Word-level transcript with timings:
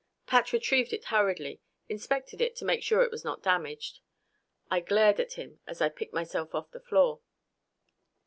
Pat 0.25 0.51
retrieved 0.51 0.93
it 0.93 1.03
hurriedly, 1.13 1.61
inspected 1.87 2.41
it 2.41 2.55
to 2.55 2.65
make 2.65 2.81
sure 2.81 3.03
it 3.03 3.11
was 3.11 3.23
not 3.23 3.43
damaged. 3.43 3.99
I 4.71 4.79
glared 4.79 5.19
at 5.19 5.33
him 5.33 5.59
as 5.67 5.79
I 5.79 5.89
picked 5.89 6.11
myself 6.11 6.55
off 6.55 6.71
the 6.71 6.79
floor. 6.79 7.21